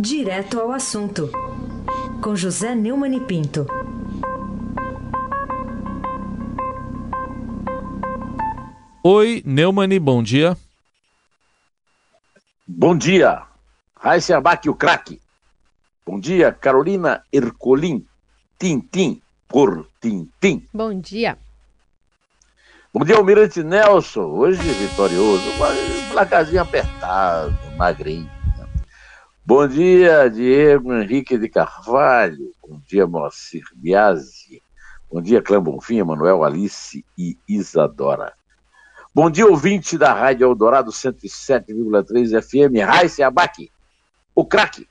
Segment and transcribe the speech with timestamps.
[0.00, 1.28] Direto ao assunto,
[2.22, 3.66] com José Neumann e Pinto.
[9.02, 10.56] Oi, Neumani, bom dia.
[12.64, 13.42] Bom dia,
[13.96, 15.20] Raíssa Abac, o craque.
[16.06, 18.06] Bom dia, Carolina Ercolim,
[18.56, 20.64] Tintim por Tintim.
[20.72, 21.36] Bom dia.
[22.94, 25.42] Bom dia, Almirante Nelson, hoje vitorioso,
[26.12, 28.37] placazinho apertado, magrinho.
[29.48, 32.52] Bom dia, Diego Henrique de Carvalho.
[32.62, 34.62] Bom dia, Moacir Biasi.
[35.10, 38.34] Bom dia, Clã Bonfim, Manuel Alice e Isadora.
[39.14, 43.70] Bom dia, ouvinte da Rádio Eldorado 107,3 FM, Raíssa Abac,
[44.34, 44.86] o craque.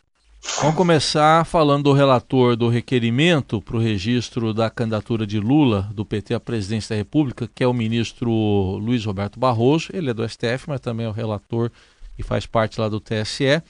[0.59, 6.03] Vamos começar falando do relator do requerimento para o registro da candidatura de Lula, do
[6.03, 9.89] PT à presidência da República, que é o ministro Luiz Roberto Barroso.
[9.93, 11.69] Ele é do STF, mas também é o relator
[12.17, 13.61] e faz parte lá do TSE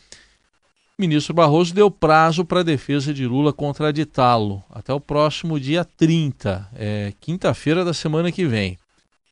[0.99, 6.69] ministro Barroso deu prazo para a defesa de Lula contraditá-lo até o próximo dia 30,
[6.75, 8.79] é, quinta-feira da semana que vem,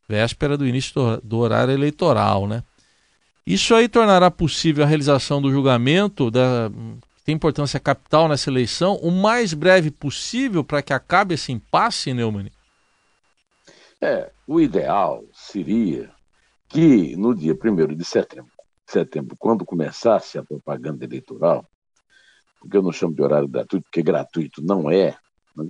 [0.08, 2.64] véspera do início do, horário eleitoral, né?
[3.48, 6.72] Isso aí tornará possível a realização do julgamento da
[7.24, 12.52] tem importância capital nessa eleição o mais breve possível para que acabe esse impasse, Neumann?
[14.00, 16.12] É, o ideal seria
[16.70, 18.55] que no dia 1 de setembro
[18.88, 21.66] setembro, quando começasse a propaganda eleitoral,
[22.60, 25.18] porque eu não chamo de horário gratuito, porque gratuito não é,
[25.56, 25.70] né,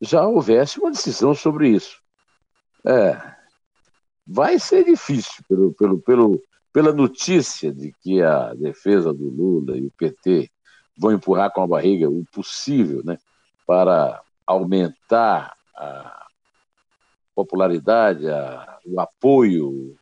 [0.00, 2.00] já houvesse uma decisão sobre isso.
[2.86, 3.20] É,
[4.26, 9.86] vai ser difícil pelo, pelo, pelo, pela notícia de que a defesa do Lula e
[9.86, 10.50] o PT
[10.96, 13.18] vão empurrar com a barriga o possível né,
[13.66, 16.26] para aumentar a
[17.34, 19.96] popularidade, a, o apoio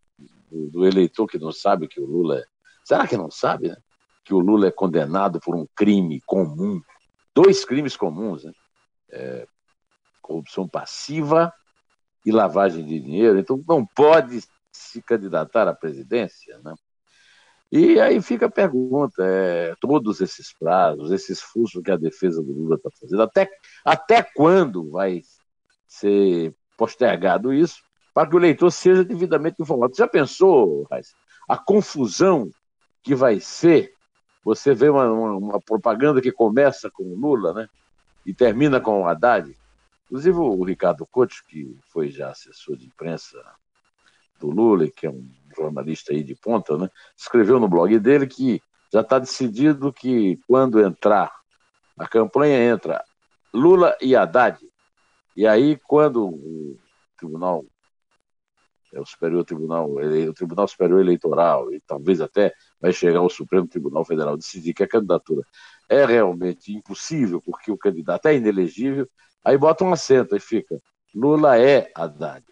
[0.50, 2.44] do, do, eleitor que não sabe que o Lula é.
[2.84, 3.76] Será que não sabe, né?
[4.24, 6.80] Que o Lula é condenado por um crime comum,
[7.34, 8.52] dois crimes comuns, né?
[9.10, 9.46] É,
[10.20, 11.52] corrupção passiva
[12.24, 13.38] e lavagem de dinheiro.
[13.38, 16.74] Então não pode se candidatar à presidência, né?
[17.70, 22.52] E aí fica a pergunta: é, todos esses prazos, esse esforço que a defesa do
[22.52, 23.48] Lula está fazendo, até,
[23.84, 25.22] até quando vai
[25.86, 27.85] ser postergado isso?
[28.16, 29.94] Para que o leitor seja devidamente informado.
[29.94, 31.14] Já pensou, Raiz,
[31.46, 32.50] a confusão
[33.02, 33.92] que vai ser
[34.42, 37.68] você vê uma, uma, uma, propaganda que começa com o Lula, né?
[38.24, 39.54] E termina com o Haddad.
[40.06, 43.38] Inclusive o Ricardo Couto, que foi já assessor de imprensa
[44.40, 46.88] do Lula, que é um jornalista aí de ponta, né?
[47.14, 51.34] Escreveu no blog dele que já está decidido que quando entrar
[51.98, 53.04] a campanha entra
[53.52, 54.58] Lula e Haddad.
[55.36, 56.78] E aí, quando o
[57.18, 57.62] Tribunal
[58.92, 63.66] é o Superior Tribunal, o Tribunal Superior Eleitoral, e talvez até vai chegar ao Supremo
[63.66, 65.42] Tribunal Federal decidir que a candidatura
[65.88, 69.08] é realmente impossível, porque o candidato é inelegível,
[69.44, 70.80] aí bota um acento e fica,
[71.14, 72.44] Lula é Haddad.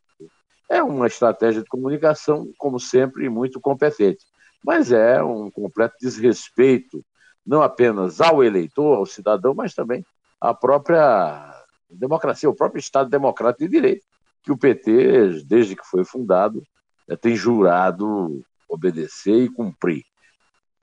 [0.68, 4.24] É uma estratégia de comunicação, como sempre, muito competente,
[4.64, 7.04] mas é um completo desrespeito,
[7.46, 10.04] não apenas ao eleitor, ao cidadão, mas também
[10.40, 14.06] à própria democracia, ao próprio Estado democrático de direito
[14.44, 16.62] que o PT, desde que foi fundado,
[17.08, 20.02] eh, tem jurado obedecer e cumprir.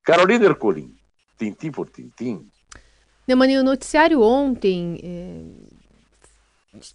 [0.04, 0.96] Carolina Ercolim,
[1.38, 2.48] tintim por tintim.
[3.28, 5.44] Neumani, o noticiário ontem é,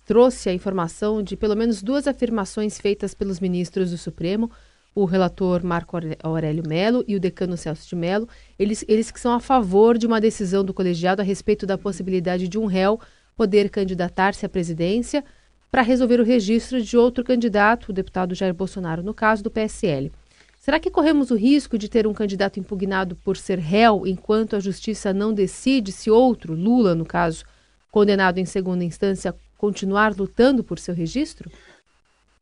[0.04, 4.50] trouxe a informação de pelo menos duas afirmações feitas pelos ministros do Supremo,
[4.94, 8.28] o relator Marco Aurélio Melo e o decano Celso de Melo,
[8.58, 12.48] eles, eles que são a favor de uma decisão do colegiado a respeito da possibilidade
[12.48, 12.98] de um réu
[13.36, 15.22] poder candidatar-se à presidência
[15.70, 20.12] para resolver o registro de outro candidato, o deputado Jair Bolsonaro, no caso do PSL.
[20.58, 24.60] Será que corremos o risco de ter um candidato impugnado por ser réu enquanto a
[24.60, 27.44] justiça não decide se outro, Lula no caso,
[27.90, 31.50] condenado em segunda instância, continuar lutando por seu registro?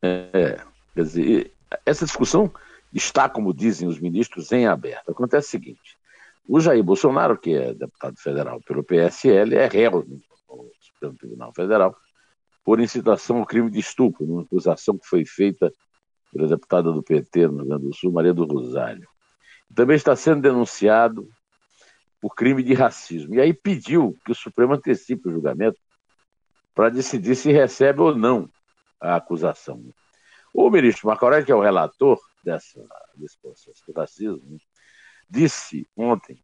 [0.01, 0.59] É,
[0.95, 1.51] quer dizer,
[1.85, 2.51] essa discussão
[2.93, 5.11] está, como dizem os ministros, em aberto.
[5.11, 5.97] Acontece o seguinte:
[6.47, 10.19] o Jair Bolsonaro, que é deputado federal pelo PSL, é réu no
[10.81, 11.95] Supremo Tribunal Federal
[12.65, 15.71] por incitação ao crime de estupro, numa acusação que foi feita
[16.33, 19.07] pela deputada do PT no Rio Grande do Sul, Maria do Rosário.
[19.73, 21.29] Também está sendo denunciado
[22.19, 23.35] por crime de racismo.
[23.35, 25.79] E aí pediu que o Supremo antecipe o julgamento
[26.73, 28.49] para decidir se recebe ou não
[28.99, 29.81] a acusação.
[30.51, 32.83] O ministro Marco Aurélio, que é o relator dessa,
[33.13, 34.57] desse processo de racismo,
[35.29, 36.43] disse ontem,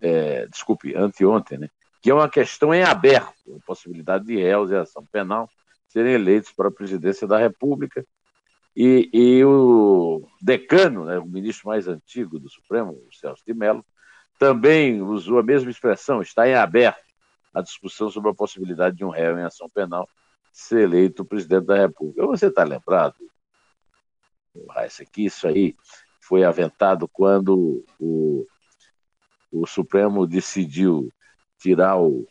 [0.00, 4.76] é, desculpe, anteontem, né, que é uma questão em aberto, a possibilidade de réus e
[4.76, 5.48] ação penal
[5.88, 8.06] serem eleitos para a presidência da República.
[8.74, 13.84] E, e o decano, né, o ministro mais antigo do Supremo, o Celso de Mello,
[14.38, 17.04] também usou a mesma expressão, está em aberto
[17.52, 20.08] a discussão sobre a possibilidade de um réu em ação penal
[20.52, 22.26] ser eleito presidente da República.
[22.26, 23.16] Você está lembrado,
[24.70, 25.76] Raíssa, que isso aí
[26.20, 28.46] foi aventado quando o,
[29.50, 31.12] o Supremo decidiu
[31.60, 32.26] tirar o,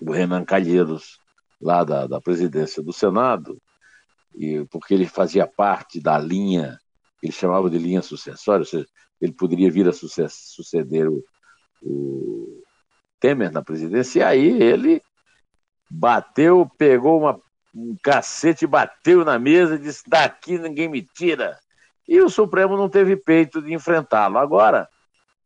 [0.00, 1.18] o Renan Calheiros
[1.60, 3.60] lá da, da presidência do Senado,
[4.34, 6.78] e, porque ele fazia parte da linha,
[7.22, 8.86] ele chamava de linha sucessória, ou seja,
[9.20, 11.24] ele poderia vir a suceder o,
[11.82, 12.62] o
[13.18, 15.00] Temer na presidência, e aí ele
[15.90, 17.40] bateu, pegou uma,
[17.74, 21.58] um cacete, bateu na mesa e disse: daqui ninguém me tira.
[22.06, 24.36] E o Supremo não teve peito de enfrentá-lo.
[24.36, 24.86] Agora,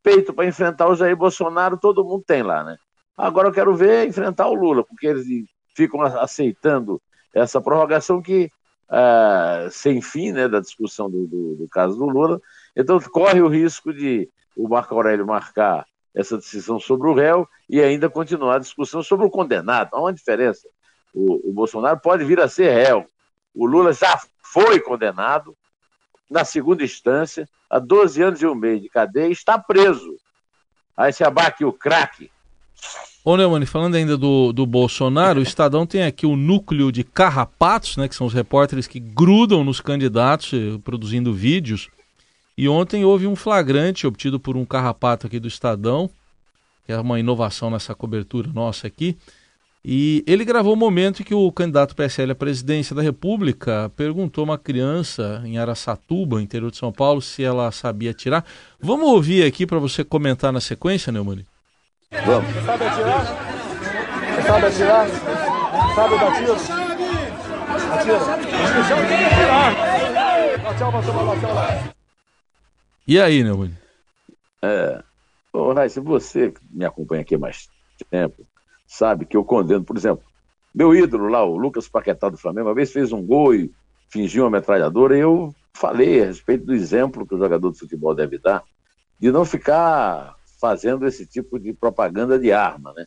[0.03, 2.77] peito para enfrentar o Jair Bolsonaro, todo mundo tem lá, né?
[3.19, 5.27] Agora eu quero ver enfrentar o Lula, porque eles
[5.75, 7.01] ficam aceitando
[7.33, 8.49] essa prorrogação que,
[8.89, 12.39] uh, sem fim, né, da discussão do, do, do caso do Lula,
[12.73, 15.85] então corre o risco de o Marco Aurélio marcar
[16.15, 19.89] essa decisão sobre o réu e ainda continuar a discussão sobre o condenado.
[19.91, 20.69] Há uma diferença.
[21.13, 23.05] O, o Bolsonaro pode vir a ser réu.
[23.53, 25.57] O Lula já foi condenado
[26.29, 30.15] na segunda instância, a 12 anos e um mês de cadeia, e está preso.
[30.95, 32.31] Aí se abaque o craque.
[33.23, 37.97] Ô Neumann, falando ainda do, do Bolsonaro, o Estadão tem aqui o núcleo de carrapatos,
[37.97, 41.89] né, que são os repórteres que grudam nos candidatos, eh, produzindo vídeos.
[42.57, 46.09] E ontem houve um flagrante obtido por um carrapato aqui do Estadão,
[46.85, 49.17] que é uma inovação nessa cobertura nossa aqui.
[49.83, 53.91] E ele gravou o um momento em que o candidato PSL à presidência da República
[53.97, 58.45] perguntou a uma criança em Araçatuba, interior de São Paulo, se ela sabia atirar.
[58.79, 61.45] Vamos ouvir aqui para você comentar na sequência, Neumann?
[62.11, 62.53] Vamos.
[62.65, 63.25] Sabe atirar?
[64.35, 65.07] Você sabe atirar?
[65.95, 66.53] Sabe dar tiro?
[67.93, 68.19] Atira.
[70.77, 71.01] Tchau
[71.39, 71.93] tchau lá.
[73.07, 73.77] E aí, Neumann?
[74.61, 75.03] É.
[75.53, 77.67] Ô, Raíssa, você me acompanha aqui há mais
[78.09, 78.45] tempo,
[78.87, 80.23] sabe que eu condeno, por exemplo,
[80.73, 83.71] meu ídolo lá, o Lucas Paquetá do Flamengo, uma vez fez um gol e
[84.09, 88.13] fingiu uma metralhadora, e eu falei a respeito do exemplo que o jogador de futebol
[88.13, 88.63] deve dar,
[89.19, 93.05] de não ficar fazendo esse tipo de propaganda de arma, né?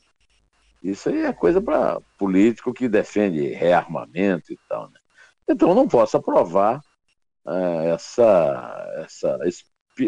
[0.83, 4.99] Isso aí é coisa para político que defende rearmamento e tal, né?
[5.49, 6.81] Então não posso aprovar
[7.45, 9.39] uh, essa, essa,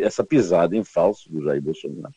[0.03, 2.15] essa pisada em falso do Jair Bolsonaro,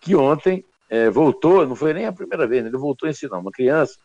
[0.00, 2.68] que ontem é, voltou, não foi nem a primeira vez, né?
[2.68, 3.96] ele voltou a ensinar uma criança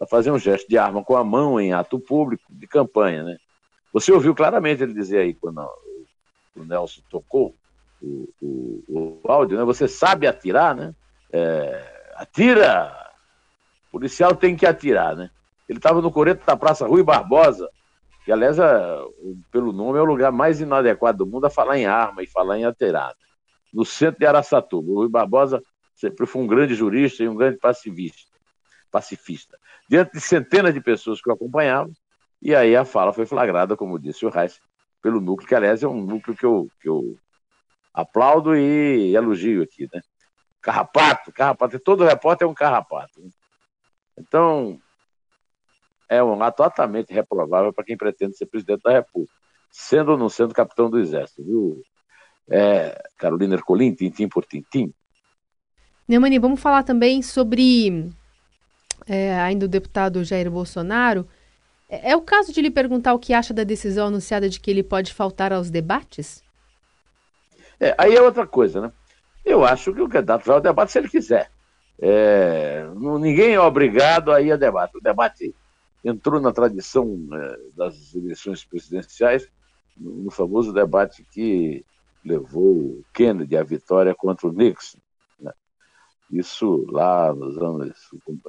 [0.00, 3.36] a fazer um gesto de arma com a mão em ato público de campanha, né?
[3.92, 5.60] Você ouviu claramente ele dizer aí, quando
[6.56, 7.54] o Nelson tocou
[8.02, 9.64] o, o, o áudio, né?
[9.64, 10.94] Você sabe atirar, né?
[11.32, 12.92] É, atira!
[13.88, 15.30] O policial tem que atirar, né?
[15.68, 17.68] Ele estava no coreto da Praça Rui Barbosa,
[18.24, 18.98] que aliás, é,
[19.50, 22.58] pelo nome, é o lugar mais inadequado do mundo a falar em arma e falar
[22.58, 23.16] em aterada.
[23.72, 24.90] No centro de Araçatuba.
[24.90, 25.62] O Rui Barbosa
[25.94, 28.32] sempre foi um grande jurista e um grande pacifista.
[28.90, 29.58] pacifista.
[29.88, 31.92] Diante de centenas de pessoas que o acompanhavam,
[32.40, 34.60] e aí a fala foi flagrada, como disse o Reis,
[35.00, 37.16] pelo núcleo, que aliás é um núcleo que eu, que eu
[37.92, 40.00] aplaudo e elogio aqui, né?
[40.60, 43.20] Carrapato, carrapato, todo repórter é um carrapato.
[43.20, 43.30] Né?
[44.18, 44.78] Então,
[46.08, 49.34] é um ato altamente reprovável para quem pretende ser presidente da República,
[49.70, 51.82] sendo ou não sendo capitão do Exército, viu?
[52.48, 54.92] É, Carolina Ercolim, tintim por tintim.
[56.06, 58.10] Neumani, vamos falar também sobre
[59.06, 61.26] é, ainda o deputado Jair Bolsonaro.
[61.88, 64.70] É, é o caso de lhe perguntar o que acha da decisão anunciada de que
[64.70, 66.42] ele pode faltar aos debates?
[67.82, 68.92] É, aí é outra coisa, né?
[69.44, 71.50] Eu acho que o candidato vai ao debate se ele quiser.
[72.00, 74.96] É, ninguém é obrigado a ir a debate.
[74.96, 75.52] O debate
[76.04, 79.48] entrou na tradição é, das eleições presidenciais,
[79.96, 81.84] no, famoso debate que
[82.24, 84.98] levou Kennedy à vitória contra o Nixon.
[85.40, 85.52] Né?
[86.30, 87.98] Isso lá nos anos,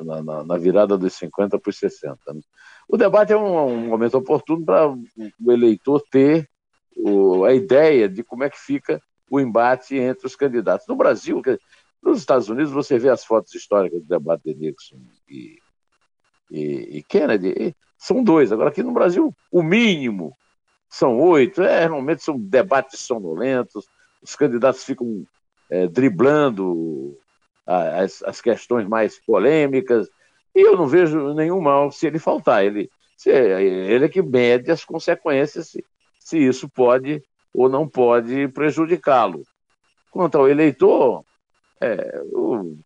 [0.06, 2.20] na, na, virada dos 50 para os 60.
[2.36, 2.42] Né?
[2.88, 6.48] O debate é um, um momento oportuno para o eleitor ter
[6.96, 10.88] o, a ideia de como é que fica o embate entre os candidatos.
[10.88, 11.42] No Brasil,
[12.02, 15.58] nos Estados Unidos, você vê as fotos históricas do debate de Nixon e
[16.54, 18.52] e, e Kennedy, e são dois.
[18.52, 20.38] Agora, aqui no Brasil, o mínimo
[20.88, 21.64] são oito.
[21.64, 23.88] É, normalmente são debates sonolentos,
[24.22, 25.26] os candidatos ficam
[25.70, 27.18] é, driblando
[27.66, 30.08] as, as questões mais polêmicas,
[30.54, 32.64] e eu não vejo nenhum mal se ele faltar.
[32.64, 35.84] Ele, se, ele é que mede as consequências, se,
[36.20, 39.44] se isso pode ou não pode prejudicá-lo.
[40.12, 41.24] Quanto ao eleitor,
[41.82, 42.22] é,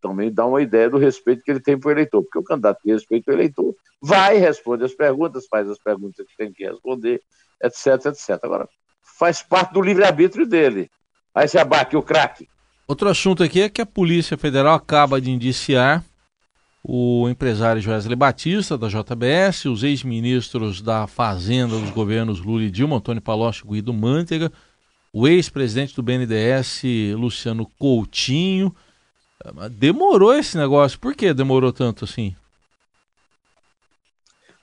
[0.01, 2.81] também dá uma ideia do respeito que ele tem para o eleitor, porque o candidato
[2.81, 7.21] que respeita o eleitor vai, responde as perguntas, faz as perguntas que tem que responder,
[7.63, 8.39] etc, etc.
[8.41, 8.67] Agora,
[9.17, 10.89] faz parte do livre-arbítrio dele.
[11.33, 12.47] Aí se abate o craque.
[12.87, 16.03] Outro assunto aqui é que a Polícia Federal acaba de indiciar
[16.83, 22.97] o empresário Joesley Batista, da JBS, os ex-ministros da Fazenda dos governos Lula e Dilma,
[22.97, 24.51] Antônio Palocci e Guido Mantega,
[25.11, 26.83] o ex-presidente do BNDES,
[27.15, 28.73] Luciano Coutinho.
[29.71, 30.99] Demorou esse negócio.
[30.99, 32.35] Por que demorou tanto assim?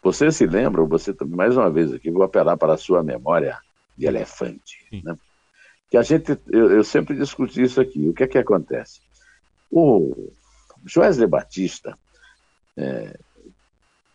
[0.02, 3.59] Você se lembra, você mais uma vez aqui, vou apelar para a sua memória
[3.97, 4.76] de elefante.
[5.02, 5.16] Né?
[5.90, 8.09] Que a gente, eu, eu, sempre discuti isso aqui.
[8.09, 9.00] O que é que acontece?
[9.71, 10.30] O
[10.85, 11.99] Joesley Batista
[12.76, 13.19] é,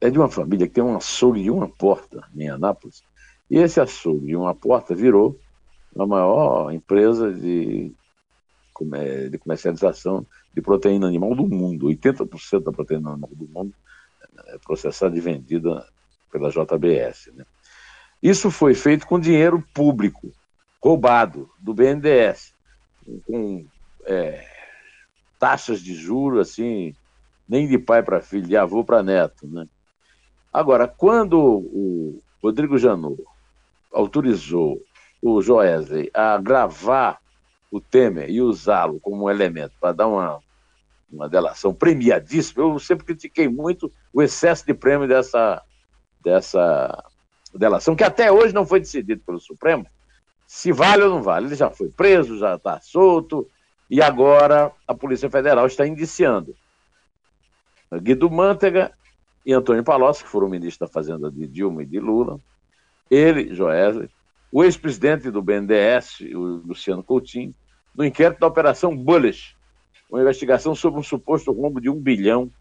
[0.01, 3.03] é, de uma família que tem um açougue de uma porta em Anápolis.
[3.49, 5.39] E esse açougue de uma porta virou
[5.97, 7.91] a maior empresa de,
[9.29, 11.87] de comercialização de proteína animal do mundo.
[11.87, 13.73] 80% da proteína animal do mundo
[14.47, 15.85] é processada e vendida
[16.31, 17.31] pela JBS.
[17.33, 17.45] Né?
[18.21, 20.31] Isso foi feito com dinheiro público,
[20.81, 22.53] roubado do BNDES,
[23.25, 23.65] com
[24.05, 24.45] é,
[25.39, 26.93] taxas de juros assim
[27.49, 29.47] nem de pai para filho, de avô para neto.
[29.47, 29.65] Né?
[30.53, 33.21] Agora, quando o Rodrigo Janot
[33.91, 34.79] autorizou
[35.19, 37.19] o Joesley a gravar
[37.71, 40.39] o Temer e usá-lo como elemento para dar uma,
[41.11, 45.61] uma delação premiadíssima, eu sempre critiquei muito o excesso de prêmio dessa,
[46.23, 47.03] dessa
[47.53, 49.85] delação, que até hoje não foi decidido pelo Supremo,
[50.45, 51.47] se vale ou não vale.
[51.47, 53.47] Ele já foi preso, já está solto,
[53.89, 56.55] e agora a Polícia Federal está indiciando
[57.97, 58.91] Guido Mantega
[59.45, 62.39] e Antônio Palocci, que foram ministros da Fazenda de Dilma e de Lula,
[63.09, 64.09] ele, Joesley,
[64.51, 67.53] o ex-presidente do BNDES, o Luciano Coutinho,
[67.95, 69.55] no inquérito da Operação Bullish,
[70.09, 72.51] uma investigação sobre um suposto rombo de um bilhão,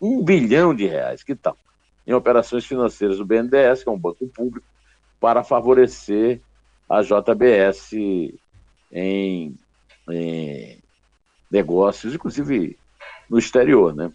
[0.00, 1.56] um bilhão de reais, que tal?
[2.06, 4.66] Em operações financeiras do BNDES, que é um banco público,
[5.20, 6.40] para favorecer
[6.88, 7.92] a JBS
[8.92, 9.58] em,
[10.10, 10.82] em
[11.50, 12.78] negócios, inclusive
[13.28, 14.12] no exterior, né?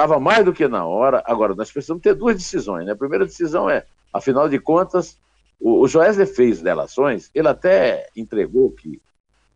[0.00, 1.22] Estava mais do que na hora.
[1.26, 2.86] Agora, nós precisamos ter duas decisões.
[2.86, 2.92] Né?
[2.92, 5.18] A primeira decisão é, afinal de contas,
[5.60, 8.98] o, o Joesley fez delações, ele até entregou que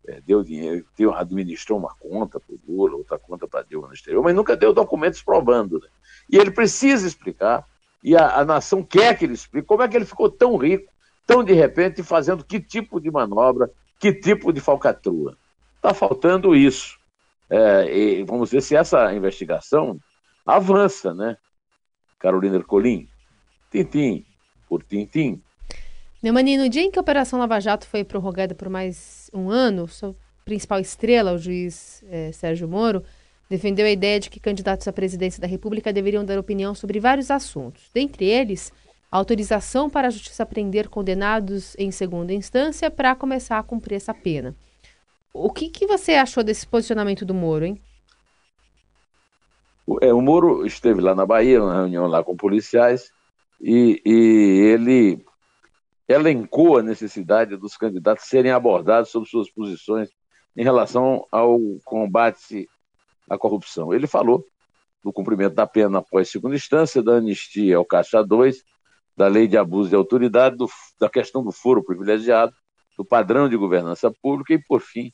[0.07, 3.93] é, deu dinheiro, deu, administrou uma conta para o Lula, outra conta para Dilma no
[3.95, 5.79] exterior, mas nunca deu documentos provando.
[5.79, 5.87] Né?
[6.29, 7.65] E ele precisa explicar,
[8.03, 10.93] e a, a nação quer que ele explique como é que ele ficou tão rico,
[11.25, 15.35] tão de repente, fazendo que tipo de manobra, que tipo de falcatrua.
[15.77, 16.99] Está faltando isso.
[17.49, 19.99] É, e vamos ver se essa investigação
[20.45, 21.37] avança, né?
[22.19, 23.07] Carolina Ercolim,
[23.71, 24.25] tintim
[24.67, 25.41] por tintim.
[26.21, 29.87] Neumani, no dia em que a Operação Lava Jato foi prorrogada por mais um ano,
[29.87, 33.03] sua principal estrela, o juiz eh, Sérgio Moro,
[33.49, 37.29] defendeu a ideia de que candidatos à presidência da República deveriam dar opinião sobre vários
[37.29, 38.71] assuntos, dentre eles
[39.11, 44.13] a autorização para a justiça prender condenados em segunda instância para começar a cumprir essa
[44.13, 44.55] pena.
[45.33, 47.79] O que, que você achou desse posicionamento do Moro, hein?
[49.85, 53.11] O, é, o Moro esteve lá na Bahia, numa reunião lá com policiais,
[53.61, 55.25] e, e ele
[56.07, 60.09] elencou a necessidade dos candidatos serem abordados sobre suas posições
[60.55, 62.67] em relação ao combate
[63.29, 63.93] à corrupção.
[63.93, 64.45] Ele falou
[65.03, 68.63] do cumprimento da pena após segunda instância, da anistia ao Caixa 2,
[69.15, 70.67] da lei de abuso de autoridade, do,
[70.99, 72.53] da questão do foro privilegiado,
[72.97, 75.11] do padrão de governança pública e, por fim,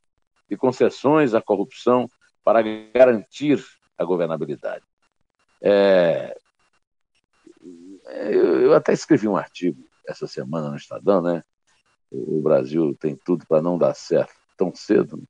[0.50, 2.08] de concessões à corrupção
[2.44, 3.64] para garantir
[4.02, 4.84] a governabilidade.
[5.62, 6.36] É,
[8.06, 11.44] eu, eu, até escrevi um artigo essa semana no Estadão, né?
[12.12, 15.24] O Brasil tem tudo para não dar certo tão cedo,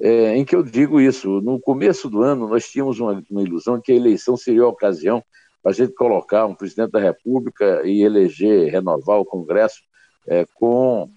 [0.00, 1.40] é, em que eu digo isso.
[1.40, 5.22] No começo do ano, nós tínhamos uma, uma ilusão que a eleição seria a ocasião
[5.62, 9.80] para a gente colocar um presidente da República e eleger, renovar o Congresso
[10.26, 11.08] é, com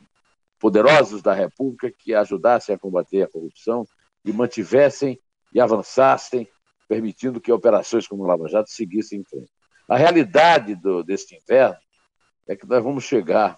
[0.59, 3.85] poderosos da República que ajudassem a combater a corrupção
[4.23, 5.19] e mantivessem
[5.53, 6.47] e avançassem
[6.87, 9.51] permitindo que operações como o Lava Jato seguissem em frente.
[9.87, 11.77] A realidade do, deste inverno
[12.47, 13.57] é que nós vamos chegar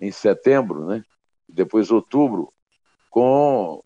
[0.00, 1.04] em setembro, né,
[1.48, 2.52] depois outubro,
[3.10, 3.82] com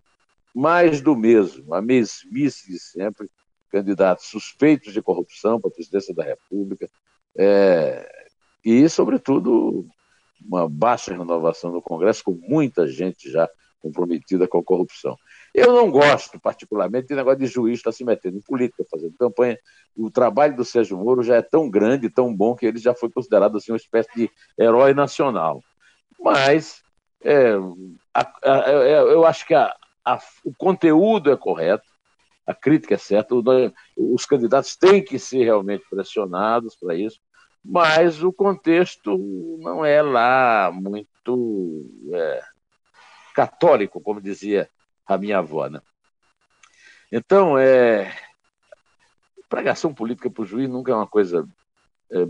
[0.55, 3.29] mais do mesmo, a mesmice de sempre,
[3.71, 6.89] candidatos suspeitos de corrupção para a presidência da República,
[7.37, 8.09] é,
[8.65, 9.87] e, sobretudo,
[10.41, 13.49] uma baixa renovação do Congresso, com muita gente já
[13.81, 15.17] comprometida com a corrupção.
[15.55, 19.57] Eu não gosto, particularmente, de negócio de juiz estar se metendo em política, fazendo campanha.
[19.97, 23.09] O trabalho do Sérgio Moro já é tão grande, tão bom, que ele já foi
[23.09, 25.63] considerado assim, uma espécie de herói nacional.
[26.19, 26.83] Mas
[27.23, 27.53] é,
[28.13, 29.73] a, a, eu acho que a,
[30.45, 31.85] o conteúdo é correto,
[32.45, 33.35] a crítica é certa,
[33.97, 37.21] os candidatos têm que ser realmente pressionados para isso,
[37.65, 39.17] mas o contexto
[39.61, 42.43] não é lá muito é,
[43.35, 44.69] católico, como dizia
[45.07, 45.81] a minha avó, né?
[47.11, 48.13] Então, é,
[49.49, 51.47] pregação política para o juiz nunca é uma coisa
[52.11, 52.27] é,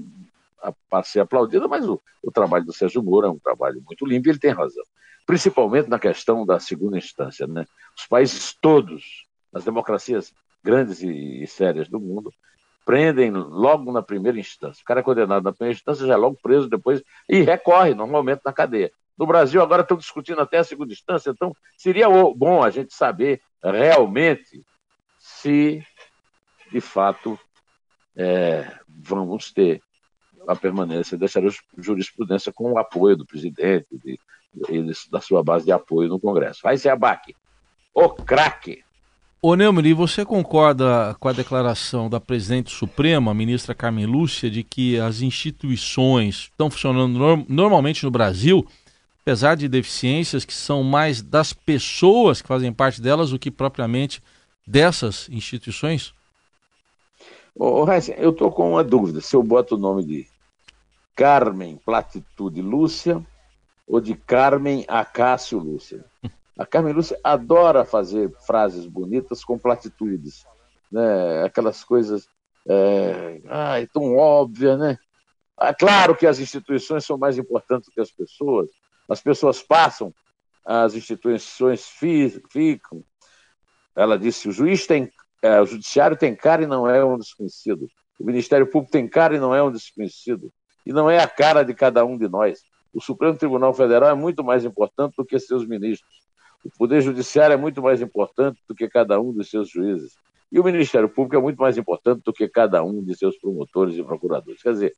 [0.88, 4.28] para ser aplaudida, mas o, o, trabalho do Sérgio Moro é um trabalho muito limpo
[4.28, 4.85] e ele tem razão.
[5.26, 7.47] Principalmente na questão da segunda instância.
[7.47, 7.64] Né?
[7.97, 12.33] Os países todos, as democracias grandes e, e sérias do mundo,
[12.85, 14.83] prendem logo na primeira instância.
[14.83, 18.43] O cara é condenado na primeira instância, já é logo preso depois e recorre normalmente
[18.45, 18.93] na cadeia.
[19.16, 23.40] No Brasil, agora estão discutindo até a segunda instância, então seria bom a gente saber
[23.62, 24.64] realmente
[25.18, 25.85] se
[26.75, 27.38] de fato,
[28.16, 29.80] é, vamos ter
[30.47, 31.40] a permanência dessa
[31.78, 34.18] jurisprudência com o apoio do presidente e
[35.11, 36.61] da sua base de apoio no Congresso.
[36.62, 37.35] Vai ser a BAC.
[37.94, 38.83] O craque.
[39.40, 44.99] Ô Neumann, você concorda com a declaração da presidente suprema, ministra Carmen Lúcia, de que
[44.99, 48.66] as instituições estão funcionando norm normalmente no Brasil,
[49.25, 54.23] apesar de deficiências que são mais das pessoas que fazem parte delas do que propriamente
[54.66, 56.14] dessas instituições?
[57.54, 59.23] Ô, Heisen, eu estou com uma dúvida.
[59.23, 60.26] Se eu boto o nome de
[61.16, 63.25] Carmen Platitude Lúcia
[63.88, 66.04] ou de Carmen Acácio Lúcia.
[66.59, 70.47] A Carmen Lúcia adora fazer frases bonitas com platitudes,
[70.93, 71.43] né?
[71.43, 72.28] aquelas coisas
[72.69, 74.97] é, ai, tão óbvias, né?
[75.61, 78.71] É claro que as instituições são mais importantes do que as pessoas.
[79.08, 80.14] As pessoas passam,
[80.64, 81.87] as instituições
[82.50, 83.04] ficam.
[83.94, 85.11] Ela disse: o juiz tem
[85.44, 87.87] é, o judiciário tem cara e não é um desconhecido.
[88.18, 90.50] O Ministério Público tem cara e não é um desconhecido.
[90.87, 92.62] E não é a cara de cada um de nós.
[92.94, 96.25] O Supremo Tribunal Federal é muito mais importante do que seus ministros.
[96.64, 100.14] O Poder Judiciário é muito mais importante do que cada um dos seus juízes.
[100.50, 103.96] E o Ministério Público é muito mais importante do que cada um de seus promotores
[103.96, 104.62] e procuradores.
[104.62, 104.94] Quer dizer,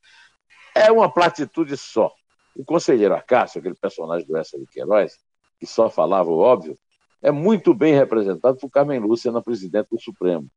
[0.73, 2.09] é uma platitude só.
[2.57, 5.17] O conselheiro Acácio, aquele personagem do Essa de Queiroz,
[5.59, 6.77] que só falava o óbvio,
[7.21, 10.47] é muito bem representado por Carmen Lúcia na presidente do Supremo.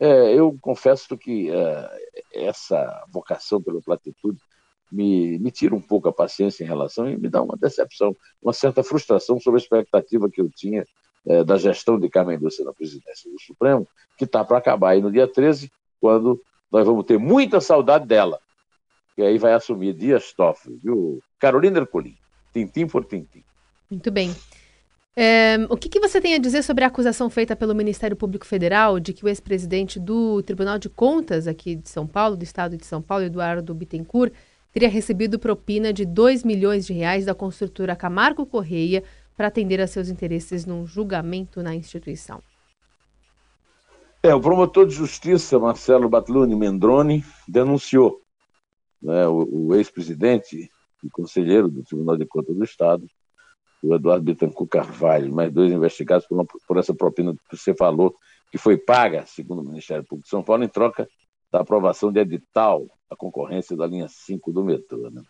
[0.00, 1.90] É, eu confesso que é,
[2.34, 4.38] essa vocação pela platitude
[4.90, 8.52] me, me tira um pouco a paciência em relação e me dá uma decepção, uma
[8.52, 10.84] certa frustração sobre a expectativa que eu tinha
[11.26, 13.86] é, da gestão de Carmen Lúcia na presidência do Supremo,
[14.18, 18.40] que está para acabar aí no dia 13, quando nós vamos ter muita saudade dela,
[19.22, 21.22] que aí vai assumir Dias Toffoli, viu?
[21.38, 22.16] Carolina Ercolim,
[22.52, 23.44] tintim por tintim.
[23.88, 24.34] Muito bem.
[25.14, 28.44] É, o que, que, você tem a dizer sobre a acusação feita pelo Ministério Público
[28.44, 32.76] Federal de que o ex-presidente do Tribunal de Contas aqui de São Paulo, do Estado
[32.76, 34.32] de São Paulo, Eduardo Bittencourt,
[34.72, 39.04] teria recebido propina de 2 milhões de reais da construtora Camargo Correia
[39.36, 42.42] para atender a seus interesses num julgamento na instituição?
[44.20, 48.22] É, o promotor de justiça, Marcelo Batluni Mendrone, denunciou
[49.02, 50.70] né, o, o ex-presidente
[51.02, 53.06] e conselheiro do Tribunal de Contas do Estado,
[53.82, 58.14] o Eduardo Bittencourt Carvalho, mais dois investigados por, uma, por, essa propina que você falou,
[58.50, 61.08] que foi paga, segundo o Ministério Público de São Paulo, em troca
[61.50, 65.10] da aprovação de edital a concorrência da linha 5 do metrô.
[65.10, 65.22] Né?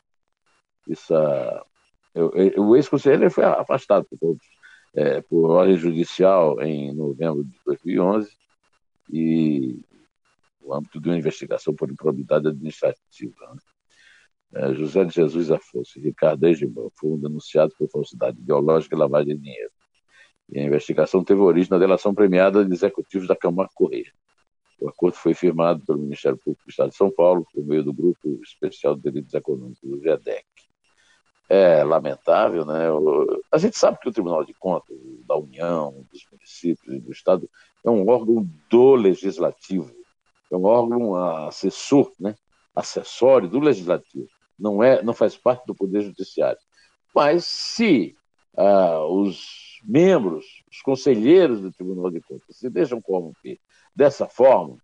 [0.87, 1.65] Isso, uh,
[2.15, 4.37] eu, eu, o ex-conselheiro foi afastado por,
[4.95, 8.31] é, por ordem judicial em novembro de 2011
[9.11, 9.81] e
[10.63, 13.55] no âmbito de uma investigação por improbidade administrativa.
[13.55, 13.61] Né?
[14.55, 19.35] É, José de Jesus Afonso e Ricardo Egibão foram denunciados por falsidade ideológica e lavagem
[19.37, 19.71] de dinheiro.
[20.51, 24.13] E a investigação teve origem na delação premiada de executivos da Câmara Correia.
[24.79, 27.93] O acordo foi firmado pelo Ministério Público do Estado de São Paulo, por meio do
[27.93, 30.45] Grupo Especial de Delitos Econômicos, do GEDEC.
[31.49, 32.89] É lamentável, né?
[33.51, 34.97] A gente sabe que o Tribunal de Contas
[35.27, 37.49] da União, dos municípios e do Estado
[37.85, 39.95] é um órgão do Legislativo,
[40.55, 41.15] é um órgão
[41.47, 42.35] assessor, né?
[42.75, 44.29] acessório do Legislativo
[44.63, 46.61] não, é, não faz parte do Poder Judiciário.
[47.13, 48.17] Mas se
[48.57, 53.59] ah, os membros, os conselheiros do Tribunal de Contas se deixam corromper
[53.95, 54.79] dessa forma,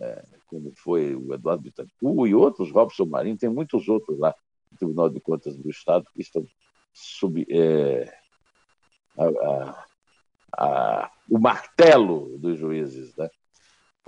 [0.00, 4.32] é, como foi o Eduardo Bittencourt e outros, Robson Marinho, tem muitos outros lá
[4.70, 6.46] no Tribunal de Contas do Estado que estão
[6.94, 8.14] sob é,
[9.18, 9.86] a, a,
[10.56, 13.28] a, o martelo dos juízes, né,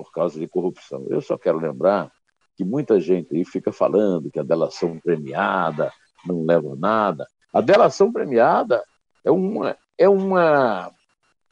[0.04, 1.06] por causa de corrupção.
[1.08, 2.10] Eu só quero lembrar
[2.56, 5.92] que muita gente aí fica falando que a delação premiada
[6.26, 7.26] não leva a nada.
[7.52, 8.82] A delação premiada
[9.24, 9.76] é uma.
[9.98, 10.90] É uma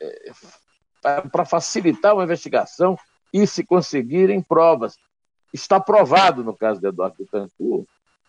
[0.00, 0.32] é,
[1.30, 2.96] para facilitar uma investigação
[3.32, 4.96] e se conseguirem provas.
[5.52, 7.86] Está provado, no caso de Eduardo Betancourt,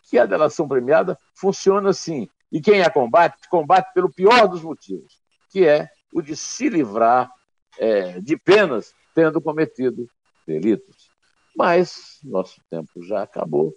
[0.10, 2.30] que a delação premiada funciona assim.
[2.52, 7.32] E quem a combate, combate pelo pior dos motivos, que é o de se livrar
[7.78, 10.10] é, de penas tendo cometido
[10.48, 11.10] delitos.
[11.54, 13.76] Mas nosso tempo já acabou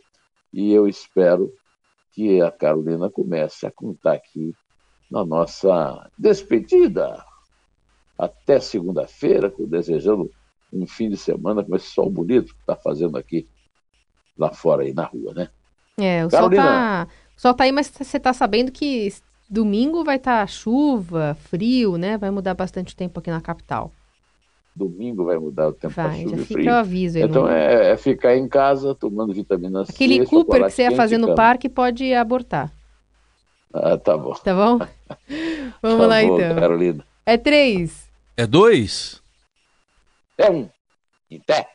[0.52, 1.52] e eu espero
[2.12, 4.55] que a Carolina comece a contar aqui
[5.11, 7.24] na nossa despedida.
[8.16, 10.31] Até segunda-feira, desejando
[10.72, 13.48] um fim de semana com esse sol bonito que está fazendo aqui,
[14.38, 15.50] lá fora aí na rua, né?
[15.98, 16.62] É, o Carolina.
[16.62, 19.12] sol tá, o sol tá aí, mas você tá sabendo que
[19.50, 22.16] domingo vai estar chuva, frio, né?
[22.16, 23.90] Vai mudar bastante o tempo aqui na capital.
[24.75, 26.73] Domingo vai mudar o tempo para Vai, chuva já fica frio.
[26.73, 27.25] o aviso aí.
[27.25, 29.93] Então é, é ficar em casa tomando vitamina C.
[29.93, 32.73] Aquele Cooper que você ia fazer no parque pode abortar,
[33.73, 34.33] Ah, tá bom.
[34.33, 34.79] tá bom?
[35.83, 36.55] Vamos Tá lá bom, então.
[36.57, 37.05] Carolina.
[37.27, 38.11] É três.
[38.37, 39.23] É dois?
[40.39, 40.69] É um.
[41.31, 41.67] Em pé.